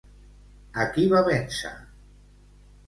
A 0.83 0.87
qui 0.95 1.05
va 1.13 1.21
vèncer? 1.31 1.75